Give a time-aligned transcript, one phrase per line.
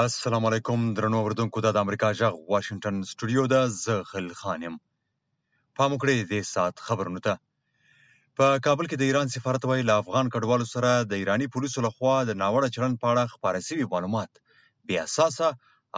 [0.00, 4.76] السلام علیکم درنو اوریدونکو دا د امریکا جغ واشنگټن سټوډیو ده زه خل خان یم
[5.80, 7.32] پام وکړئ دې سات خبرونو ته
[8.38, 12.14] په کابل کې د ایران سفارت وایي له افغان کډوالو سره د ایرانی پولیسو لخوا
[12.30, 14.32] د ناوړه چلند په اړه خپاره شوي معلومات
[14.86, 15.48] بې اساسه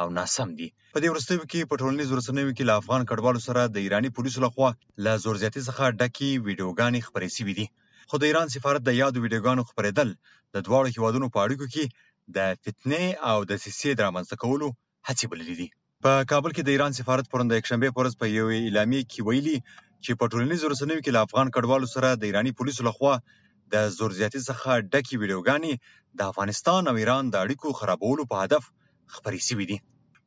[0.05, 3.69] او ناسم دي په دې ورستیو کې په ټولنیزو رسنیو کې له افغان کډوالو سره
[3.77, 4.71] د ایرانی پولیسو لخوا
[5.09, 7.67] له زور زیاتي څخه ډکې ویډیوګانې خپرې شوي دي
[8.09, 10.09] خو د ایران سفارت د یادو ویډیوګانو خپرېدل
[10.55, 11.85] د دواړو هیوادونو په اړیکو کې
[12.37, 14.69] د فتنې او دسیسې د رامنځته کولو
[15.09, 15.69] هڅې بللې دي.
[16.05, 19.21] په کابل کې د ایران سفارت پرون د یکشنبې په ورځ په یوې اعلامیې کې
[19.29, 19.59] ویلي
[20.05, 23.15] چې په ټولنیزو رسنیو کې له افغان کډوالو سره د ایراني پولیسو لخوا
[23.73, 25.73] د زور زیاتي څخه ډکې ویډیوګانې
[26.19, 28.63] د افغانستان او ایران د اړیکو خرابولو په هدف
[29.15, 29.79] خپرې سوي دي.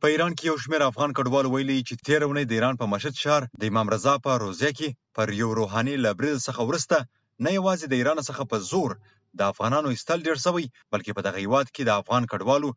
[0.01, 3.15] په ایران کې یو شمېر افغان کډوالو ویلي چې تیر اونۍ د ایران په مشهد
[3.23, 6.97] ښار د امام رضا په روزه کې پر یو روحاني لبریز څخه ورسته
[7.43, 8.91] نه یوازې د ایران څخه په زور
[9.39, 12.69] د افغانانو ایستل ډیر شوی بلکې په دغه هیواد کې د افغان کډوالو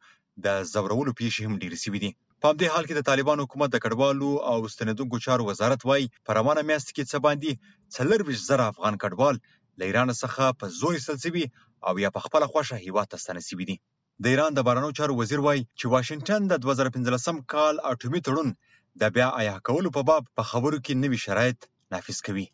[0.44, 2.10] د زورولو پیښې هم ډیر شوې دي
[2.42, 6.30] په دې حال کې د طالبان حکومت د کډوالو او ستنیدونکو چارو وزارت وایي په
[6.38, 7.50] روانه میاشت کې څه باندې
[7.96, 9.36] 42000 افغان کډوال
[9.78, 11.44] له ایران څخه په زور سلسبي
[11.88, 13.76] او یا په خپل خوښه هیواد ته ستنسي دي
[14.22, 18.48] د ایران د بارنو چارو وزیر وایي چې واشنگټن د 2015 کال اټومي تړون
[19.00, 21.58] د بیا آیا کولو په باب په خبرو کې نوي شرایط
[21.92, 22.46] نافذ کوي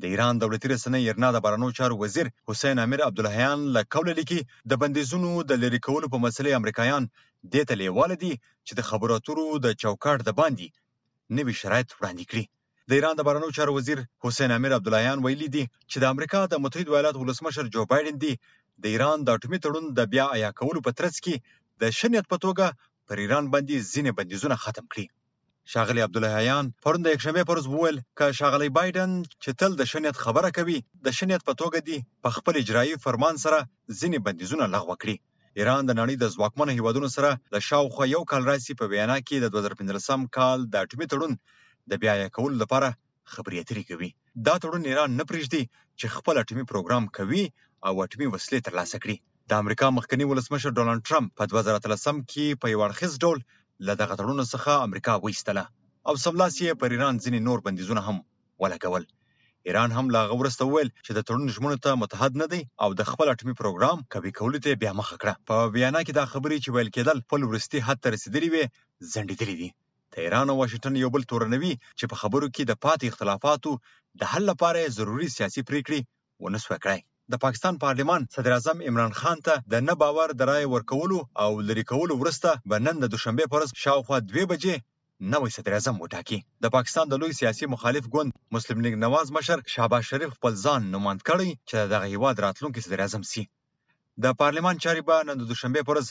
[0.00, 4.40] د ایران دولتي رسنۍ ارنا د بارنو چارو وزیر حسین امیر عبدالحیان له قوله لیکي
[4.70, 7.02] د بندیزونو د لرې کولو په مسلې امریکایان
[7.52, 8.32] دې ته لیواله دي
[8.66, 10.66] چې د خبرو اترو د چوکاټ د باندې
[11.36, 12.44] نوي شرایط وړاندې کړي
[12.88, 16.54] د ایران د بارنو چارو وزیر حسین امیر عبدالحیان ویلي دي چې د امریکا د
[16.64, 18.32] متحد ایالاتو ولسمشر جو بایدن دی
[18.82, 21.34] د ایران د اټومي تړون د بیا آیا کولو په ترڅ کې
[21.80, 22.66] د شنیت په توګه
[23.06, 25.06] پر ایران باندې ځینې بندیزونه ختم کړي
[25.70, 29.10] شاغلی عبدالله حیان پرون د یکشنبه پر ورځ وویل ک شاغلی بایدن
[29.42, 33.34] چې تل د شنیت خبره کوي د شنیت په توګه دی په خپل اجرایی فرمان
[33.44, 33.58] سره
[34.00, 35.16] ځینې بندیزونه لغوه کړي
[35.58, 39.36] ایران د نړۍ د ځواکمنو هیوادونو سره د شاوخوا یو کال راځي په وینا کې
[39.40, 41.32] د 2015 کال د اټومي تړون
[41.90, 42.88] د بیا یې کول لپاره
[43.32, 44.10] خبرې اترې کوي
[44.46, 45.62] دا تړون ایران نه پرېږدي
[45.98, 47.44] چې خپل اټومي پروګرام کوي
[47.86, 49.16] او اټومي وسلې ترلاسه کړي
[49.50, 53.38] د امریکا مخکنی ولسمشر ډونالد ټرمپ په 2013 کې په یو اړخیز ډول
[53.86, 55.64] له دغه تړون څخه امریکا وایستله
[56.08, 58.16] او سملاسي یې پر ایران ځینې نور بندیزونه هم
[58.62, 59.04] ولګول
[59.68, 63.02] ایران هم لا غوړسته ویل چې د تړون ژمنو ته متحد نه دی او د
[63.10, 66.68] خپل اټومي پروګرام کبي کولو ته بیا مخه کړه په بیان کې دا خبرې چې
[66.74, 68.64] ویل کېدل خپل ورستي حد ته رسیدلې وي
[69.12, 69.68] ځنډېدلې دي
[70.14, 73.72] تهران او واشنگټن یو بل تورنوي چې په خبرو کې د پاتې اختلافاتو
[74.20, 76.00] د حل لپاره ضروری سیاسي پریکړې
[76.42, 77.00] ونه سوه کړای
[77.32, 81.50] د پاکستان پارلمان صدر اعظم عمران خان ته د نه باور د رای ورکولو او
[81.68, 84.74] لری کولو ورسته به نن د دوشنبه پرز شاوخوا 2 بجې
[85.32, 89.58] نوې صدر اعظم وټاکي د پاکستان د لوی سیاسي مخالف ګوند مسلم لیگ نواز مشر
[89.74, 93.42] شهباز شریف خپل ځان نوماند کړي چې دغه هیواد راتلونکي صدر اعظم سي
[94.24, 96.06] د پارلمان چارې به نن د دوشنبه پرز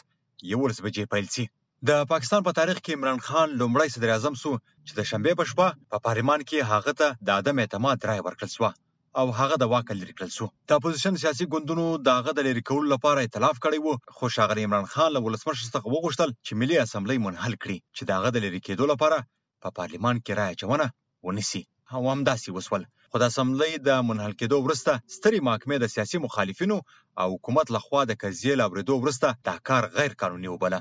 [0.54, 1.46] یولس بجې پیل شي
[1.90, 4.52] د پاکستان په تاریخ کې عمران خان لومړی صدر اعظم سو
[4.88, 8.54] چې د شنبه په شپه په پارلمان کې هغه ته د عدم اعتماد رای ورکړل
[8.58, 8.72] شو
[9.20, 12.64] او هغه د واک لري کړل شو د اپوزیشن سیاسي ګوندونو د هغه د لري
[12.70, 16.76] کولو لپاره ائتلاف کړی وو خو شاغر عمران خان له ولسمشر څخه وغوښتل چې ملي
[16.86, 19.18] اسمبلی منحل کړي چې د هغه د لري کېدو لپاره
[19.64, 20.86] په پا پارلمان کې رائے چونه
[21.28, 21.62] ونیسي
[21.96, 26.78] او همداسې وسول خو د اسمبلی د منحل کېدو وروسته ستري محکمې د سیاسي مخالفینو
[27.22, 30.80] او حکومت لخوا د قضیې لاوریدو وروسته دا کار غیر قانوني وبله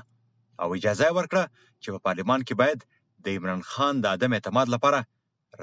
[0.61, 1.43] او اجازه ورکړه
[1.81, 2.79] چې په پارلمان کې باید
[3.23, 4.99] د عمران خان د عدم اعتماد لپاره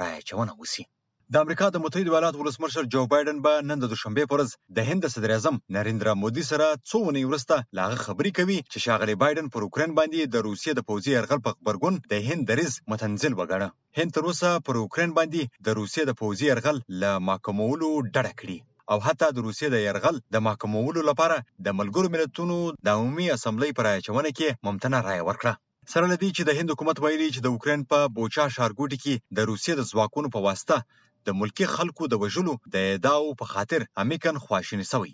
[0.01, 0.85] رائے چونه وسی
[1.33, 4.87] د امریکا د متحده ایالاتو ولسمشر جو بایدن به نن د دوشنبه پر ورځ د
[4.91, 9.51] هند صدر اعظم نریندرا مودي سره څو ونی ورسته لاغه خبري کوي چې شاغلي بایدن
[9.55, 13.69] پر اوکرين باندې د روسیې د پوځي يرغل په خبرګون د هند دریز متنزل وګڼه
[13.99, 18.59] هند تر اوسه پر اوکرين باندې د روسیې د پوځي يرغل ل محکمولو ډډه کړې
[18.93, 21.37] او حتی د روسیې د يرغل د محکمولو لپاره
[21.67, 25.53] د ملګرو ملتونو د عمومي اسمبلی پر اچونه کې ممتنه رائے ورکړه
[25.93, 29.39] سره لدی چې د هند حکومت ویلي چې د اوکرين په بوچا ښارګوټي کې د
[29.51, 30.79] روسیې د ځواکونو په واسطه
[31.27, 35.13] د ملکي خلکو د وژلو د ادعاو په خاطر امیکن خواشینی سوی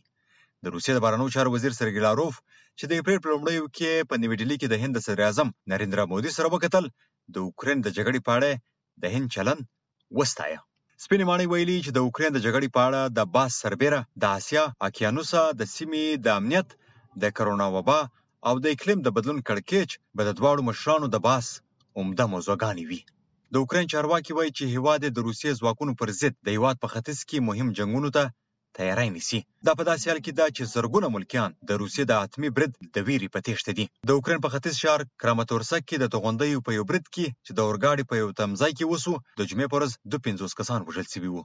[0.63, 2.35] د روسیې د بهرنیو چارو وزیر سرګی لاروف
[2.79, 6.05] چې د اپریل په لومړیو کې په نوې ډیلي کې د هند د صدراعظم نریندرا
[6.13, 6.85] مودي سره وکتل
[7.35, 8.51] د اوکرين د جګړې په اړه
[9.03, 9.59] د هند چلن
[10.19, 10.61] وستایه
[11.05, 14.65] سپینې ماڼۍ ویلي چې د اوکرين د جګړې په اړه د باس سربېره د آسیا
[14.89, 16.69] اقیانوسا د سیمې د امنیت
[17.23, 18.01] د کرونا وبا
[18.49, 21.47] او د اقلیم د بدلون کړکېچ به د دواړو مشرانو د باس
[22.01, 23.01] عمده موضوعګانې وي
[23.55, 27.19] د اوکراین چارواکي وایي چې هیواد د روسي ځواکونو پر ضد د هیواد په ختیځ
[27.29, 28.23] کې مهم جنگونو ته
[28.79, 32.49] تیاری نیسي دا په داسې حال کې دا چې زرګونه ملکیان د روسي د اتمی
[32.57, 36.65] برید د ویری په تېښته دي د اوکرين په ختیځ شهر کراماتورسک کې د توغندیو
[36.67, 39.79] په یو برید کې چې د اورګاډي په یو تمځای کې وسو د جمعې پر
[39.81, 39.93] ورځ
[40.39, 41.43] 25 کسان وژل شوي وو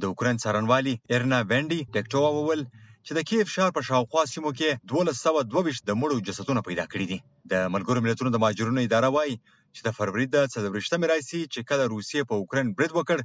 [0.00, 2.62] د اوکرين څارنوالي ارنا وینډي ډکټووا وویل
[3.06, 7.18] چې د کیف شهر په شاوخوا سیمو کې 1222 د مړو جسدونه پیدا کړي دي
[7.52, 9.34] د ملګرو ملتونو د ماجرونو اداره وایي
[9.76, 13.18] چې د فروری د 24مې راځي چې کله روسیې په اوکرين برید وکړ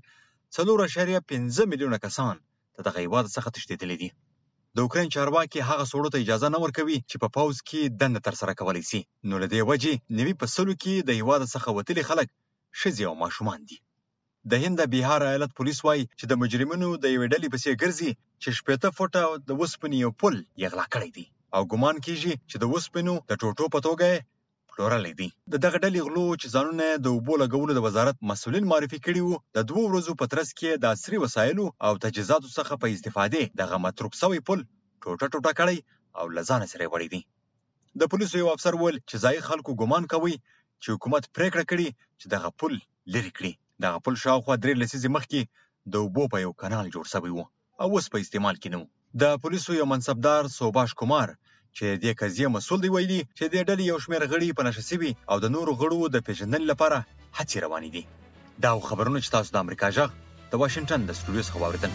[0.90, 2.36] 4.5 میلیونه کسان
[2.76, 4.10] د دغه هیواد څخه تښتېدلي دي
[4.76, 8.54] د اوکرين چارواکي هغه سړو ته اجازه نه ورکوي چې په پاوز کې دنده ترسره
[8.60, 12.28] کولی شي نو له دې وجې نوي په سلو کې د هیواد څخه وتلي خلک
[12.82, 13.78] ښځې او ماشومان دي
[14.52, 18.12] د هند د بهار ایالت پولیس وایي چې د مجرمینو د یوې ډلې پسې ګرځي
[18.42, 21.26] چې شپېته فوټه د وسپنې یو پل یغلا کړی دی
[21.56, 24.10] او ګمان کیږي چې د وسپنو د ټوټو په توګه
[24.80, 29.00] پلورلی دی د دغه ډلې غلو چې ځانونه د اوبو لګولو د وزارت مسولین معرفي
[29.06, 32.88] کړي وو د دوو ورځو په ترڅ کې د عصري وسایلو او تجهیزاتو څخه په
[32.96, 34.60] استفادې دغه متروک سوی پل
[35.04, 35.78] ټوټه ټوټه کړی
[36.20, 37.22] او لزان سره وړی دی
[38.00, 40.36] د پولیسو یو افسر ول چې ځای خلکو ګمان کوي
[40.84, 41.88] چې حکومت پریکړه کړې
[42.20, 42.74] چې دغه پل
[43.14, 43.52] لری کړي
[43.86, 45.40] دغه پل شاوخوا درې لسیزې مخکې
[45.94, 47.48] د اوبو په یو کانال جوړ شوی وو
[47.82, 48.86] او اوس په استعمال کې نه
[49.26, 51.28] د پولیسو یو منصبدار سوباش کومار
[51.78, 54.84] چې د دې قضیې مسول دی ویلي چې د ډلې یو شمېر غړي په نشه
[54.92, 56.98] سوي او د نورو غړو د پیژندنې لپاره
[57.38, 58.04] هڅې روانې دي
[58.64, 60.10] دا خبرونه چې تاسو د امریکا جغ
[60.52, 61.92] د واشنگټن د سټوډیو څخه واوریدل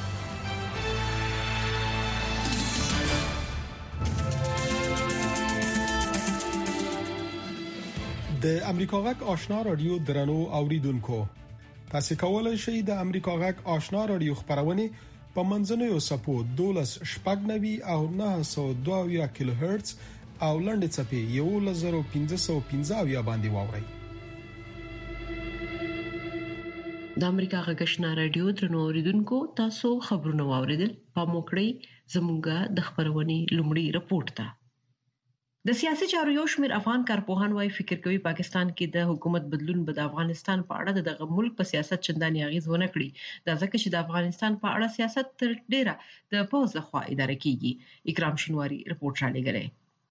[8.44, 11.19] د امریکا غک آشنا رادیو درنو اوریدونکو
[11.93, 14.85] تاسو کولای شئ د امریکا غک آشنا رادیو خبرونه
[15.36, 19.90] په منځنوي سپو 12.9 او 902 کیلو هرتز
[20.46, 23.84] او لنډ چپی 11515 باندې واوري
[27.20, 31.69] د امریکا غږشنا رادیو درنو اوریدونکو تاسو خبرونه واوریدل په موکړی
[32.14, 34.46] زموږه د خبرونې لومړی رپورت ده
[35.69, 39.81] د سیاسي چارو یو شمېر افغان کارپوهان وايي فکر کوي پاکستان کې د حکومت بدلون
[39.87, 43.08] به د افغانستان په اړه دغه ملک په سیاست چندانې اغیز ونه کړي
[43.46, 45.94] دا ځکه چې د افغانستان په اړه سیاست تر ډیره
[46.32, 47.72] د پوز لخوا اداره کیږي
[48.11, 49.64] اکرام شینواری رپورت را لګړي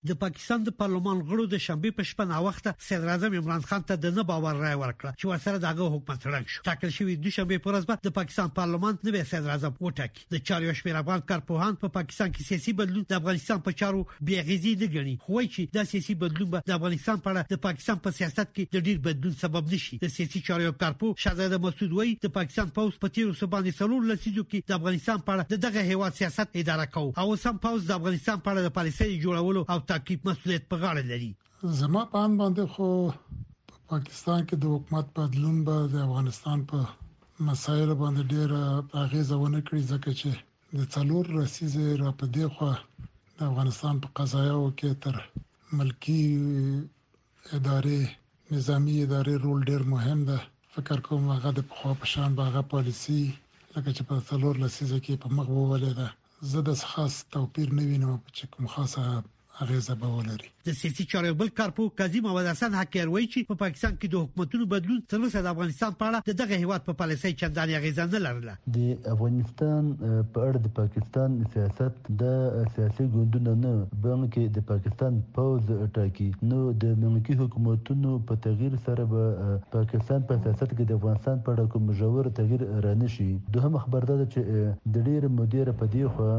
[0.09, 4.15] د پاکستان د پارلمان غړو د شنبه په شپه ناوخته صدراعظم عمران خان ته د
[4.15, 7.75] نه باور رائے ورکړه چې ورسره دغه حکومت ړنګ شو ټاکل شوی د شنبه پر
[7.77, 12.47] ورځ د پاکستان پارلمان نوې صدراعظم وټاک د چاریو شمیر افغان کارپوهان په پاکستان کې
[12.49, 14.01] سیاسي بدلون د افغانستان په چارو
[14.31, 18.17] بیغیزي نه ګڼي خو چې د سیاسي بدلون د افغانستان په اړه د پاکستان په
[18.19, 22.35] سیاست کې د ډیر بدلون سبب نشي د سیاسي چاریو کارپوه شاهزاده مسعود وایي د
[22.41, 26.61] پاکستان پوز په تیرو سبانه سلور لسیزو کې د افغانستان په اړه دغه هیواد سیاست
[26.65, 30.63] اداره کوي او سم پوز د افغانستان په اړه د پالیسۍ جوړولو او تاکید مسولیت
[30.71, 31.31] په غاړه لري
[31.79, 32.87] زما په ان باندې خو
[33.67, 36.77] په پاکستان کې د حکومت بدلون به د افغانستان په
[37.49, 38.49] مسایل باندې ډېر
[39.03, 40.29] اغیزونه کړی ځکه چې
[40.77, 42.69] د څلور رسیزه را په دی خو
[43.37, 45.15] د افغانستان په قضایاو کې تر
[45.77, 46.23] ملکی
[47.57, 48.01] ادارې
[48.55, 50.37] نظامی ادارې رول ډېر مهم ده
[50.73, 53.21] فکر کوم هغه د خو په شان باغه پالیسی
[53.73, 56.07] لکه چې په څلور لسیزه کې په مخ وولې ده
[56.51, 59.03] زه د خاص توپیر نه وینم چې کوم خاصه
[59.61, 63.91] اغیزه به ولري د سیاسي چارو بل کارپو کاظم او حسن حکیروي چې په پاکستان
[63.99, 67.77] کې د حکومتونو بدلون تر اوسه د افغانستان په اړه دغه هیواد په پالیسۍ چندانې
[67.79, 73.73] اغیزه نه لرله د افغانستان په اړه د پاکستان سیاست د سیاسي ګوندونو نه
[74.07, 80.39] بلکې د پاکستان پوز ټاکي نو د ملکی حکومتونو په تغییر سره به پاکستان په
[80.47, 85.07] سیاست کې د افغانستان په اړه کوم ژور تغییر رانشي دوهم خبر ده چې د
[85.11, 86.31] ډیر مدیر په دی خو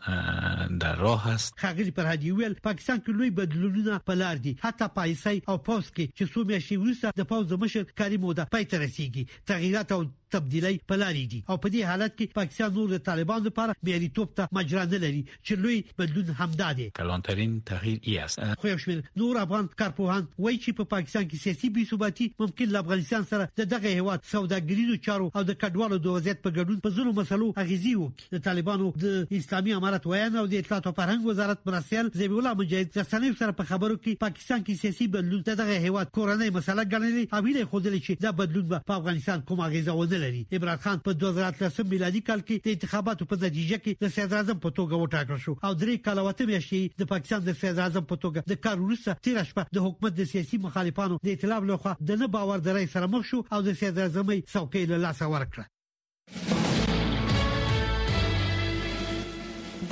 [0.81, 5.43] در راه است خغیر پرهادی ویل پاکستان کې لوی بدلونونه په لار دي حتی پایسي
[5.49, 10.01] او پوسکی چې څو میاشتې وروسته د پوز مشر کریم ودا پاتې رسیدي تغییرات او
[10.33, 14.31] تبدیلی په لارې دي او په دې حالت کې پاکستان نور د طالبان لپاره بیاریتوب
[14.41, 18.79] ته مجرا نه لري چې لوی بدلون همدا دی کلانترین تغییر ای است خو یو
[18.85, 23.29] شمیر نور افغان کارپوهان وایي چې په پاکستان کې سیاسي بې ثباتی ممکن له افغانستان
[23.33, 27.15] سره د دغه هواد سوداګریزو چارو او د کډوالو د وضعیت په ګډون په زلو
[27.21, 31.67] مسلو اغیزي وکړي د طالبانو د اسلامي امارت ویان او د اطلاعات او فرهنګ وزارت
[31.73, 35.79] مرسل زیب الله مجاهد رسنۍ سره په خبرو کې پاکستان کې سیاسي بدلون ته دغه
[35.89, 40.22] هواد کورنۍ مسله ګڼلې او ویل خوځلې چې دا بدلون په افغانستان کوم اغیزه ودل
[40.23, 44.39] لري عمران خان په 2013 میلادي کال کې د انتخاباتو په نتیجه کې د صدر
[44.41, 48.07] اعظم په توګه وټاکل شو او درې کال وته میاشتې د پاکستان د صدر اعظم
[48.13, 51.95] په توګه د کار وروسته تیر شپه د حکومت د سیاسي مخالفانو د ائتلاف لخوا
[52.13, 55.71] د نه باور درې سره مخ شو او د صدر اعظم څوکۍ له لاسه ورکړه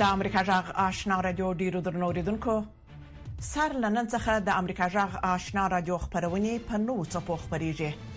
[0.03, 2.59] د امریکا جغ آشنا رادیو ډیرو درنوریدونکو
[3.49, 8.11] سر لنن څخه د امریکا جغ آشنا رادیو خبرونه په نو څپو خبريږي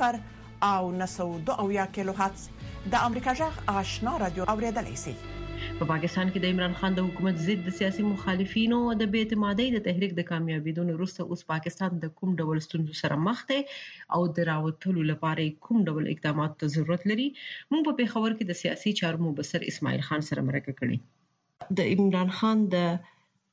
[0.71, 2.43] او 902 او یا کیلو هرتز
[2.91, 5.15] د امریکا جغ آشنا رادیو اوریدلای شي
[5.79, 9.19] په پاکستان کې د عمران خان د حکومت ضد د سیاسي مخالفینو او د بې
[9.25, 13.59] اعتمادۍ د تحریک د کامیابیدو وروسته اوس پاکستان د کوم ډول ستونزو سره مخ دی
[14.17, 18.53] او د راوټولو لپاره کوم ډول اقدامات ته ضرورت لري موږ په پیښور کې د
[18.63, 20.97] سیاسي چارمو بسر اسماعیل خان سره مرکه کړې
[21.77, 22.93] د عمران خان د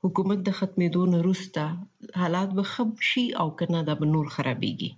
[0.04, 4.90] حکومت د ختمېدو نه وروسته حالات به خب شي او کنه دا به نور خرابيږي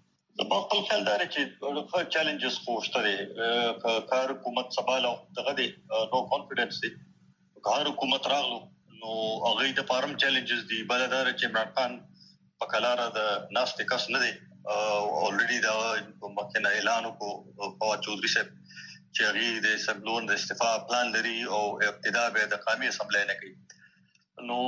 [0.43, 1.41] زما خپل خیال دی چې
[1.79, 3.17] ډېر چیلنجز خوشته دي
[4.13, 5.69] کار حکومت سوال او دغه دی
[6.13, 6.91] نو کانفیډنس دی
[7.67, 8.61] کار حکومت راغلو
[9.03, 9.11] نو
[9.47, 11.93] هغه د فارم چیلنجز دي بلدار چې عمران خان
[12.63, 13.21] په کلاره د
[13.59, 14.33] ناشته کس نه دی
[14.71, 15.77] اولریډي دا
[16.41, 18.51] مخکنه اعلان کو او چوهدري صاحب
[19.17, 23.35] چې هغه د سبلون د استعفا پلان لري او ابتدا به د قومي اسمبلی نه
[23.43, 23.53] کوي
[24.51, 24.59] نو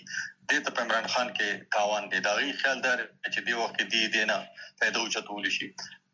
[0.52, 4.02] د ته عمران خان کې تاوان دی دا غي خیال دار چې دی وخت دی
[4.16, 4.42] دی نه
[4.83, 5.71] پیدا وچتول شي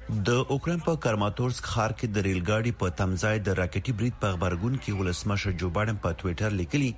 [0.08, 4.30] د اوکرين په کارماتورسک ښار کې د ریل ګاډي په تمځای د راکټي بریټ په
[4.36, 6.90] خبرګون کې ولسمشر جو بایدن په ټوئیټر لیکلی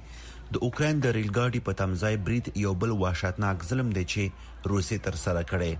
[0.52, 4.22] د اوکرين د ریل ګاډي په تمځای بریټ یو بل وحشتناک ظلم دی چې
[4.74, 5.72] روسي تر سره کړي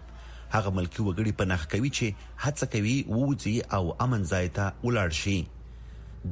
[0.57, 5.09] هغه ملکی وګړي په نخ کوي چې هڅه کوي ووځي او امن ځای ته ولاړ
[5.23, 5.39] شي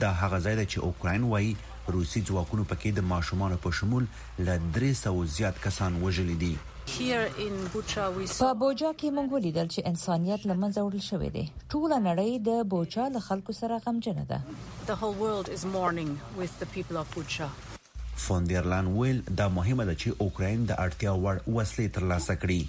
[0.06, 1.54] دا هغه ځای چې اوکرين وایي
[1.96, 4.06] روسي ځواکونو پکې د ماشومان په شمول
[4.46, 6.54] ل 300 زیات کسان وژل دي
[6.92, 13.06] په بوجا کې موږ ولیدل چې انسانيت لمنځه وړل شوې ده ټول نړۍ د بوجا
[13.14, 14.40] له خلکو سره غمجن ده
[14.90, 17.48] The whole world is mourning with the people of Bucha.
[18.24, 22.62] فوندرلان ویل دا مهمه ده چې اوکرين د اړتیا وړ وسلې ترلاسه کړي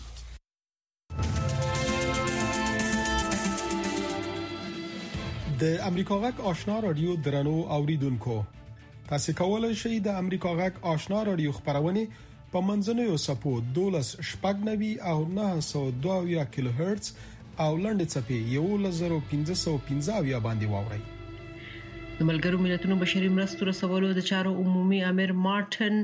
[5.64, 8.38] د امریکا غک آشنا رادیو درنو اوریدونکو
[9.10, 12.04] تاسو کولای شئ د امریکا غک آشنا رادیو خبرونه
[12.56, 17.10] په منځنوي سپو 12 شپګنوي او 902 کیلو هرتز
[17.64, 21.02] او لنډ چپی 11515 باندې واوري
[22.20, 26.00] د ملګرو ملتونو بشري مرستو رسولو د چارو عمومي امیر مارټن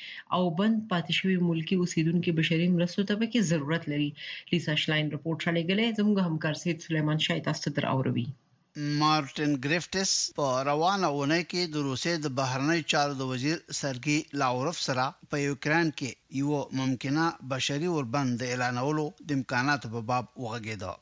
[0.41, 4.13] او بند پاتې شوی ملکی اوسیدونکو بشري مرستو ته پکې ضرورت لري
[4.55, 8.29] لیسا شلاین رپورت شالې غلې زموږ همکار سید سليمان شایته ستر اوروي
[9.01, 14.79] مارټن ګریفټس په روانه ونه کې د روسي د بهرنی چارو د وزیر سرګي لاوروف
[14.89, 16.11] سره په یوکرين کې
[16.41, 20.93] یو ممکنه بشري وربند اعلانولو د امکانات په باب وغږیدا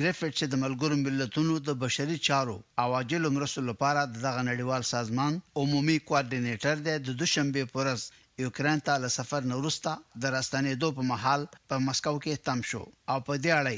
[0.00, 5.98] ګریفټ چې د ملګرو ملتونو د بشري چارو اواجل مرسل لپاره دغه نړیوال سازمان عمومي
[6.08, 8.02] کوارډینیټر دی د دوشنبه پورس
[8.46, 12.84] یوکرين ته له سفر نورستا د راستنې دوه په محل په مسکو کې تم شو
[13.12, 13.76] او په دې اړه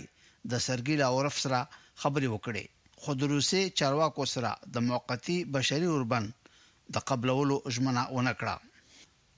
[0.50, 1.58] د سرګي لاوروف سره
[2.04, 2.66] خبري وکړي
[3.04, 6.24] خود روسي چارواکو سره د موقتی بشري اوربن
[6.96, 8.56] د قبلولو اجمنه ونکړه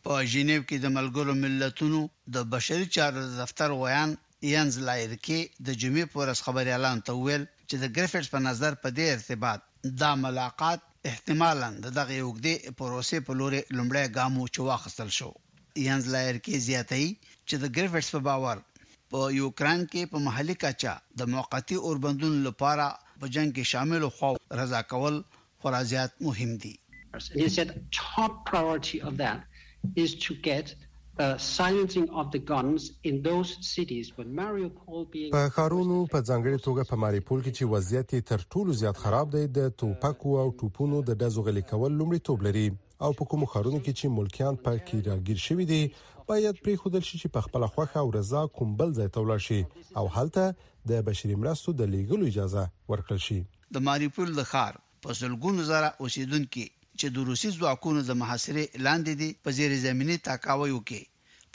[0.05, 2.01] په جنیو کې د ملګرو ملتونو
[2.37, 4.11] د بشري چارو دفتر ویان
[4.55, 8.73] ینز لایر کې د جمعې پورس خبري اعلان ته ویل چې د ګریفټس په نظر
[8.85, 9.61] په دې ارتباط
[10.03, 15.31] دا ملاقات احتمالا د دغه یوګدې پروسې په لوري لمړی ګامو چې واخستل شو
[15.87, 17.05] ینز لایر کې زیاتې
[17.49, 18.57] چې د ګریفټس په باور
[19.15, 22.87] په یوکران کې په محلي کچا د موقتی اوربندون لپاره
[23.21, 24.31] په جنگ کې شامل خو
[24.63, 25.15] رضا کول
[25.63, 26.75] خورا زیات مهم دي
[27.41, 30.75] He said top priority of that is to get
[31.25, 36.59] Uh, silencing of the guns in those cities when Mariupol being په خارونو په ځنګړي
[36.67, 41.01] توګه په ماریپول کې چې وضعیت تر ټولو زیات خراب دی د توپکو او ټوپونو
[41.11, 42.67] د ډزو غلي کول لومړی توپ لري
[43.05, 45.81] او په کوم خارونو کې چې ملکیان پکې راګیر شوی دي
[46.29, 49.41] باید پری خودل شي چې په خپل خوخه او رضا کوم بل ځای ته ولاړ
[49.49, 49.59] شي
[49.99, 50.45] او هلته
[50.91, 53.39] د بشري مرستو د لیګلو اجازه ورکړل شي
[53.77, 56.65] د ماریپول د خار په سلګونو زره اوسیدونکو
[57.01, 61.03] چې د روسي ځواکونو د محاصره اعلان دي په زیر زمینی تاکاوي وکي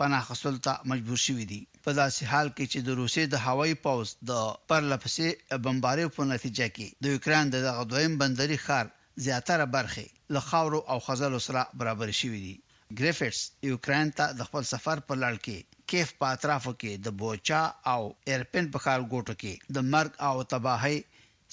[0.02, 3.76] پناه خپل ته مجبور شوی دي په داسې حال کې چې د روسي د هوایي
[3.88, 4.40] پوز د
[4.72, 5.28] پرلپسې
[5.66, 8.88] بمبارۍ په نتیجه کې د یوکران د غدویم بندري خار
[9.26, 12.56] زیاتره برخه له خاورو او خزل سره برابر شوې دي
[13.00, 13.40] ګریفټس
[13.72, 15.58] یوکرين ته د خپل سفر په لړ کې
[15.90, 20.36] کیف په اطرافو کې د بوچا او ایرپن په خار ګوټو کې د مرګ او
[20.52, 20.98] تباہي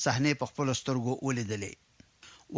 [0.04, 1.72] صحنې په خپل سترګو ولیدلې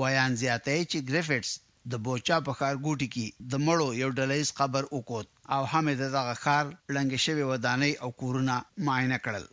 [0.00, 1.50] وایان زیاته چې ګریفټس
[1.92, 6.04] د بوچا په خار ګوټي کې د مړو یو ډلېس قبر وکوت او هم د
[6.18, 6.64] دغه خار
[6.96, 8.54] لنګ شوی ودانۍ او کورونه
[8.86, 9.44] معاینه کړل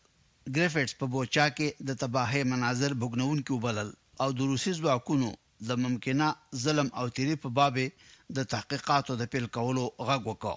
[0.55, 3.89] ګریفټس په بوچا کې د تباہي مناظر بګنون کې وبلل
[4.23, 5.27] او د روسي ځواکونو
[5.67, 6.27] د ممکنه
[6.63, 7.73] ظلم او تیری په باب
[8.35, 10.55] د تحقیقاتو د پیل کولو غږ وکړ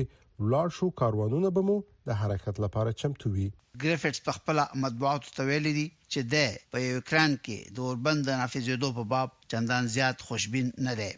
[0.43, 1.77] ولاړ شو کاروانونه به مو
[2.09, 3.47] د حرکت لپاره چمتو وي
[3.83, 8.89] ګریفټس په خپل مطبوعاتو ته ویلي دي چې د په یوکران کې د اوربند نافذېدو
[8.99, 11.11] په باب چندان زیات خوشبین نه دی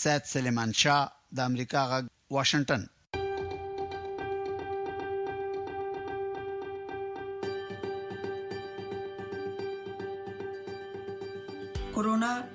[0.00, 1.02] سات سلیمان شاه
[1.38, 2.82] د امریکا غ واشنگټن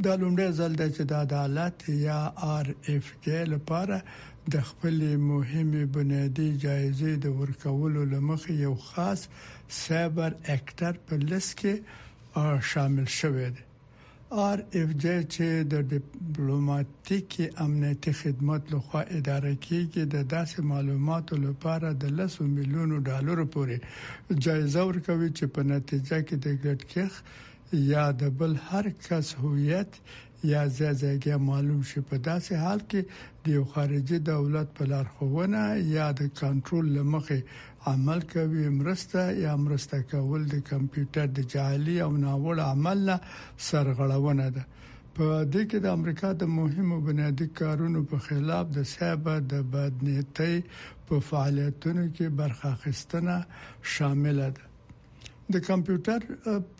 [0.05, 1.79] دا لومړی ځل دی چې د عدالت
[2.09, 2.21] یا
[2.57, 3.97] آر اف جی لپاره
[4.57, 4.99] د خپل
[5.31, 9.21] مهمه بنیادی جایزه د ورکولو لمخې یو خاص
[9.83, 11.75] سایبر اکټر په لیست کې
[12.73, 13.63] شامل شوی دی
[14.49, 17.31] آر اف جی چې د ډیپلوماټیک
[17.64, 23.77] امنیتي خدمات لخوا اداره کیږي د داسې معلوماتو لپاره د 100 میلیونو ډالر پورې
[24.47, 27.12] جایزه ورکوي چې په نتیجه کې د ګډکخ
[27.93, 29.91] یا د بل هر کس هویت
[30.53, 30.62] یا
[31.03, 33.01] ځایګه معلوم شي په داسې حال کې
[33.42, 35.61] د یو خارجي دولت په لارښوونه
[35.96, 37.40] یا د کنټرول لمخې
[37.92, 43.01] عمل کوي مرسته یا مرسته کول د کمپیوټر د جعلي او ناوړه عمل
[43.68, 44.62] سرغړونه ده
[45.16, 50.55] په دې کې د امریکا د مهمو بنیادی کارونو په خلاف د سیبه د بدنيتۍ
[51.09, 53.37] په فعالیتونو کې برخه اخیستنه
[53.94, 54.62] شامل ده
[55.55, 56.21] د کمپیوټر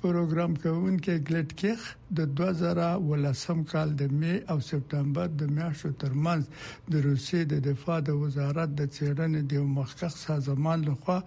[0.01, 1.81] پروګرام کوونکو ګلټ کیخ
[2.19, 6.43] د 2000 ولسم کال د می او سپتمبر د میاشتو ترمنځ
[6.93, 11.19] د روسیې د دفاع د وزارت د چیرنې د مخکخ سازمان لخوا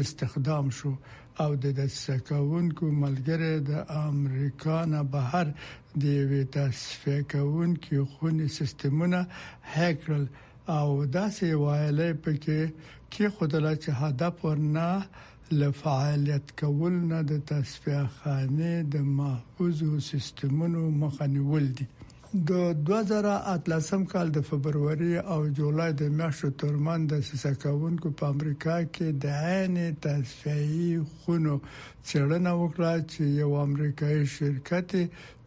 [0.00, 0.92] استخدام شو
[1.44, 5.46] او د دسکاونکو ملګری د امریکا نه بهر
[6.02, 9.20] د وی تصفیه کوونکو خونې سیستمونه
[9.76, 10.24] هکړل
[10.78, 12.60] او داسې وایلې پکې
[13.12, 14.88] کې خدای چې هدف ورنه
[15.60, 21.86] له فعالیت کول نه د تصفیه خانه د محفوظو سیستمونو مخه نیول دي
[22.50, 22.52] د
[22.86, 29.24] 2013 کال د فبرवरी او جولای د میاشتو ترمن د سیسکاونکو په امریکا کې د
[29.50, 31.54] عین تصفیه خونو
[32.08, 34.90] څرنه وکړه چې یو امریکایي شرکت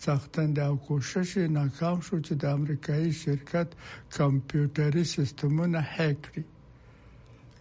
[0.06, 3.68] څختند او کوشش ناکام شو چې د امریکایي شرکت
[4.18, 6.44] کمپیوټري سیستمونه هک کړي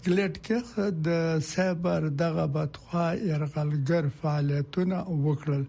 [0.07, 0.59] ګلیټ کې
[1.07, 1.09] د
[1.51, 5.63] سایبر دغه بدخوا يرغلګر فعالیتونه وکړل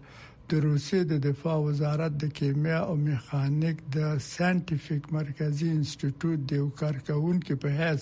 [0.48, 3.98] د روسیې د دفاع وزارت د کیمیا او میخانیک د
[4.32, 8.00] ساينټیفیک مرکزی انسټیټیوټ د کارکونکو په هیڅ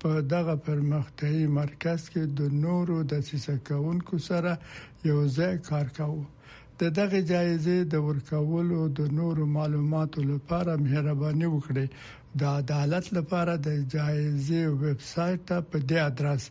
[0.00, 4.52] په دغه پرمختیایي مرکز کې د نورو د سیسکونکو سره
[5.10, 6.24] یو ځای کار کاوه
[6.80, 11.86] د دغه جایزې د ورکولو د نورو معلوماتو لپاره مهرباني وکړئ
[12.38, 16.42] د عدالت لپاره د جایزې ویب سټ ته په دې ادرس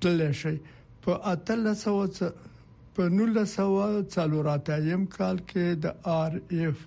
[0.00, 0.56] تلشي
[1.04, 1.94] په اتلسو
[2.94, 5.84] په 1940 کال کې د
[6.20, 6.32] آر
[6.66, 6.78] اف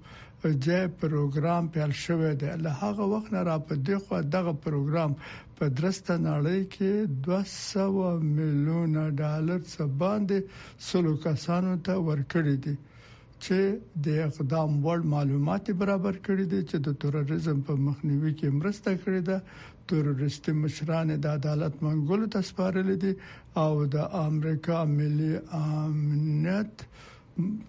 [0.63, 5.11] جې پروګرام پیل شوې ده له هغه وخت نه را په دغه دغه پروګرام
[5.61, 6.91] په درسته نړۍ کې
[7.25, 10.37] 200 میلیونه ډالر څخه باندې
[10.87, 12.73] سلو کسانو ته ورکړي دي
[13.43, 13.59] چې
[14.07, 19.21] د اقدام وړ معلومات برابر کړي دي چې د تروریزم په مخنیوي کې مرسته کړې
[19.29, 19.37] ده
[19.93, 23.13] تروریستي مشران د عدالت منګولو ته سپارل دي
[23.65, 26.89] او د امریکا ملي امنیت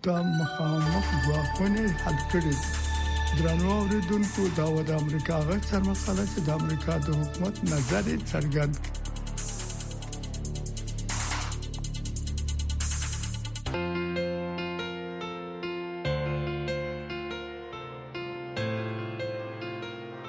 [0.09, 2.69] ته مخامخ ځواکونه حل کړي دي
[3.39, 8.75] درنو اوریدونکو دا و د امریکا غږ سرمقاله چې د امریکا د حکومت نظر څرګند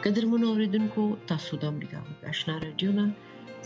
[0.05, 3.05] قدرمن اوریدونکو تاسو د امریکا غږ آشنا رادیو نه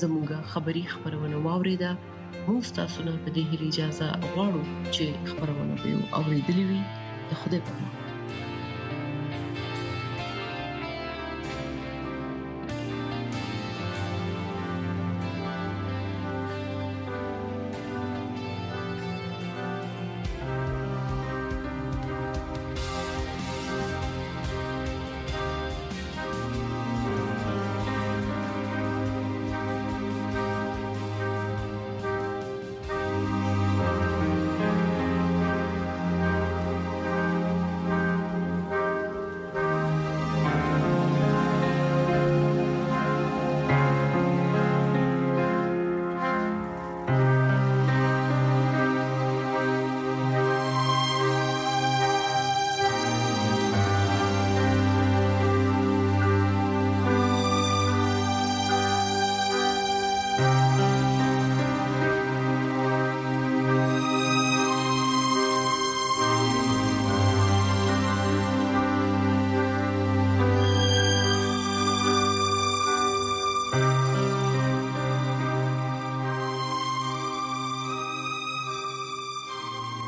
[0.02, 1.92] زموږه خبری خبرونه واوریده
[2.48, 4.62] موږ تاسو نه په دې اجازه غواړو
[4.96, 6.82] چې خبرونه به اوریدلې وي
[7.30, 7.74] د خوده په